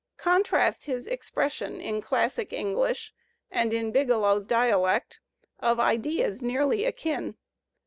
[0.17, 3.13] Contrast his expression in classic English
[3.51, 5.19] and in Biglow's dialect
[5.59, 7.35] of ideas nearly akin.